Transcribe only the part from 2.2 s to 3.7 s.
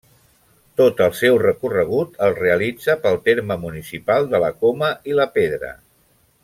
el realitza pel terme